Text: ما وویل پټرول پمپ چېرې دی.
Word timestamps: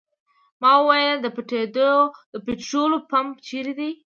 ما 0.61 0.71
وویل 0.81 1.17
پټرول 2.45 2.91
پمپ 3.09 3.35
چېرې 3.47 3.73
دی. 3.79 3.91